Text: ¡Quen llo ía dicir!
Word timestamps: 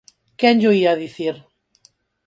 ¡Quen 0.39 0.55
llo 0.61 0.71
ía 0.81 0.99
dicir! 1.03 1.35